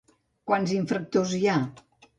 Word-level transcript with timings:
Quants 0.51 0.73
infractors 0.79 1.37
hi 1.43 1.47
ha? 1.53 1.61